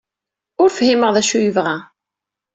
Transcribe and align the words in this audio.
Ur 0.61 0.69
fhimeɣ 0.77 1.09
d 1.15 1.17
acu 1.21 1.35
ay 1.37 1.43
yebɣa. 1.45 1.77